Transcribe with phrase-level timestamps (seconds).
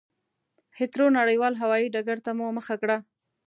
[0.77, 2.97] هېترو نړېوال هوایي ډګرته مو مخه کړه.